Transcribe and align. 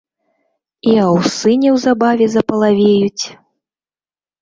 І 0.93 0.95
аўсы 1.09 1.53
неўзабаве 1.65 2.25
запалавеюць! 2.39 3.25